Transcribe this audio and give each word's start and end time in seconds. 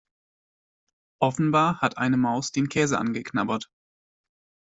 Offenbar 1.21 1.79
hat 1.81 1.99
eine 1.99 2.17
Maus 2.17 2.51
den 2.51 2.69
Käse 2.69 2.97
angeknabbert. 2.97 3.69